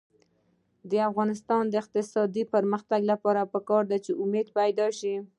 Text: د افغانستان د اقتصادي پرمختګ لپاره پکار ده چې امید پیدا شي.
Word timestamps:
د 0.89 0.93
افغانستان 1.09 1.63
د 1.67 1.73
اقتصادي 1.83 2.43
پرمختګ 2.53 3.01
لپاره 3.11 3.49
پکار 3.53 3.83
ده 3.91 3.97
چې 4.05 4.11
امید 4.23 4.47
پیدا 4.59 4.87
شي. 4.99 5.15